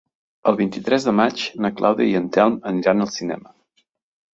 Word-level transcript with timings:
El 0.51 0.55
vint-i-tres 0.61 1.05
de 1.09 1.13
maig 1.19 1.45
na 1.67 1.73
Clàudia 1.83 2.11
i 2.15 2.19
en 2.23 2.29
Telm 2.39 2.59
aniran 2.75 3.09
al 3.09 3.17
cinema. 3.23 3.59